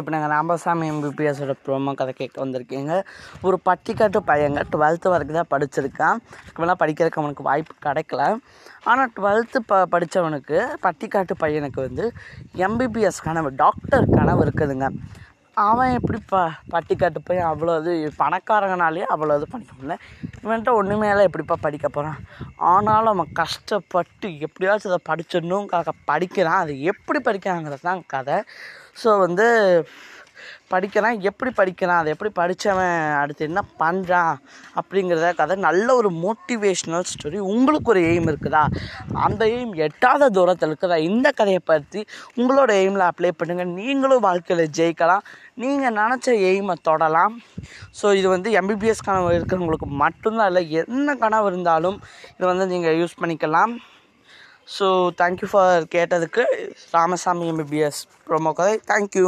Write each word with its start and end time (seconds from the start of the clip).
இப்போ 0.00 0.12
நாங்கள் 0.14 0.32
ராமசாமி 0.36 0.86
எம்பிபிஎஸோட 0.92 1.54
ப்ரோமோ 1.66 1.92
கதை 2.00 2.12
கேட்க 2.20 2.36
வந்திருக்கீங்க. 2.44 2.92
ஒரு 3.46 3.56
பட்டிக்காட்டு 3.68 4.20
பையங்க 4.30 4.62
டுவெல்த்து 4.72 5.12
வரைக்கும் 5.14 5.40
தான் 5.40 5.52
படிச்சிருக்கான் 5.54 6.16
அதுக்கப்புறம் 6.38 6.80
படிக்கிறதுக்கு 6.82 7.22
அவனுக்கு 7.22 7.48
வாய்ப்பு 7.50 7.74
கிடைக்கல. 7.86 8.22
ஆனால் 8.90 9.12
டுவெல்த்து 9.16 9.60
ப 9.70 9.82
படித்தவனுக்கு 9.92 10.58
பட்டிக்காட்டு 10.86 11.36
பையனுக்கு 11.44 11.80
வந்து 11.86 12.04
எம்பிபிஎஸ் 12.66 13.24
கனவு 13.28 13.50
டாக்டர் 13.64 14.06
கனவு 14.18 14.42
இருக்குதுங்க. 14.46 14.88
அவன் 15.56 15.94
எப்படி 15.98 16.18
ப 16.30 16.38
பட்டிக்காட்டு 16.72 17.20
போய் 17.28 17.38
அவ்வளோ 17.50 17.74
இது 17.80 17.92
பணக்காரங்கனாலேயே 18.22 19.06
அவ்வளோ 19.14 19.36
இது 19.38 19.46
படிக்க 19.52 19.70
முடியல. 19.76 19.94
இவன்ட்ட 20.42 20.72
ஒன்றுமே 20.80 21.06
இல்லை 21.12 21.22
எப்படிப்பா 21.28 21.56
படிக்க 21.66 21.88
போகிறான் 21.88 22.18
ஆனாலும் 22.70 23.12
அவன் 23.14 23.30
கஷ்டப்பட்டு 23.40 24.28
எப்படியாச்சும் 24.46 24.90
அதை 24.92 25.00
படிச்சிடணுங்காக 25.10 25.94
படிக்கிறான். 26.10 26.60
அது 26.64 26.74
எப்படி 26.92 27.20
படிக்கிறாங்கிறது 27.28 27.88
தான் 27.90 28.02
கதை. 28.14 28.36
ஸோ 29.02 29.08
வந்து 29.24 29.46
படிக்கிறான் 30.72 31.20
எப்படி 31.28 31.50
படிக்கிறான் 31.58 32.00
அதை 32.00 32.10
எப்படி 32.14 32.30
படித்தவன் 32.38 32.96
அடுத்து 33.20 33.48
என்ன 33.48 33.60
பண்ணுறான் 33.80 34.36
அப்படிங்கிறத 34.80 35.30
கதை 35.40 35.56
நல்ல 35.66 35.88
ஒரு 36.00 36.10
மோட்டிவேஷ்னல் 36.24 37.06
ஸ்டோரி 37.12 37.38
உங்களுக்கு 37.52 37.92
ஒரு 37.94 38.00
எய்ம் 38.10 38.28
இருக்குதா? 38.32 38.62
அந்த 39.26 39.42
எய்ம் 39.56 39.74
எட்டாத 39.86 40.28
தூரத்தில் 40.38 40.70
இருக்குதா? 40.70 40.98
இந்த 41.10 41.30
கதையை 41.30 41.62
பற்றி 41.72 42.02
உங்களோட 42.38 42.70
எய்மில் 42.82 43.08
அப்ளை 43.10 43.32
பண்ணுங்கள் 43.40 43.74
நீங்களும் 43.80 44.24
வாழ்க்கையில் 44.28 44.72
ஜெயிக்கலாம். 44.78 45.26
நீங்கள் 45.64 45.96
நினச்ச 46.02 46.36
எய்மை 46.50 46.76
தொடலாம். 46.90 47.36
ஸோ 48.00 48.14
இது 48.20 48.28
வந்து 48.36 48.50
எம்பிபிஎஸ் 48.62 49.06
கனவு 49.08 49.36
இருக்கிறவங்களுக்கு 49.38 49.90
மட்டும்தான் 50.04 50.50
இல்லை 50.52 50.64
என்ன 50.82 51.16
கனவு 51.24 51.46
இருந்தாலும் 51.52 52.00
இதை 52.36 52.46
வந்து 52.52 52.66
நீங்கள் 52.74 52.98
யூஸ் 53.02 53.20
பண்ணிக்கலாம். 53.22 53.74
ஸோ 54.76 54.86
தேங்க்யூ 55.22 55.48
ஃபார் 55.50 55.84
கேட்டதுக்கு. 55.96 56.44
ராமசாமி 56.96 57.50
எம்பிபிஎஸ் 57.52 58.00
ப்ரோமோ 58.28 58.52
கதை. 58.60 58.76
Thank you 58.92 59.26